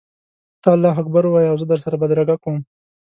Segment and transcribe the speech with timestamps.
[0.61, 2.57] ته الله اکبر ووایه او زه در سره بدرګه کوم.